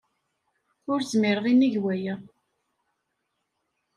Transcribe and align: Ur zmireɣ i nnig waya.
Ur 0.91 0.99
zmireɣ 1.11 1.45
i 1.51 1.53
nnig 1.53 1.75
waya. 1.83 2.15